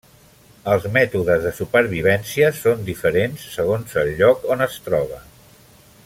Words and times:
Els 0.75 0.85
mètodes 0.95 1.43
de 1.43 1.51
supervivència 1.57 2.49
són 2.61 2.81
diferents 2.89 3.45
segons 3.59 3.95
el 4.05 4.09
lloc 4.23 4.49
on 4.55 4.69
es 4.71 4.79
troba. 4.87 5.21